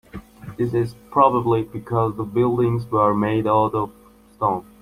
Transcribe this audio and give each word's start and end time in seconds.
This 0.57 0.73
is 0.73 0.95
probably 1.11 1.61
because 1.61 2.15
the 2.15 2.23
buildings 2.23 2.87
were 2.89 3.13
made 3.13 3.45
out 3.45 3.75
of 3.75 3.91
stone. 4.33 4.65